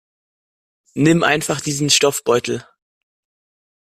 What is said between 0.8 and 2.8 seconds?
Nimm einfach diesen Stoffbeutel.